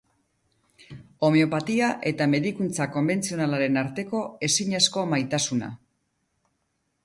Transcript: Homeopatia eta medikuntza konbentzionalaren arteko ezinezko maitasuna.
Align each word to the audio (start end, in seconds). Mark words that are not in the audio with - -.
Homeopatia 1.27 1.89
eta 2.13 2.27
medikuntza 2.33 2.89
konbentzionalaren 2.97 3.79
arteko 3.85 4.25
ezinezko 4.51 5.07
maitasuna. 5.15 5.73